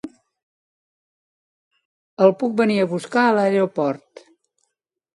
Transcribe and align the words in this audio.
El 2.27 2.35
puc 2.41 2.59
venir 2.65 2.81
a 2.87 2.91
buscar 2.97 3.29
a 3.29 3.39
l'aeroport? 3.39 4.29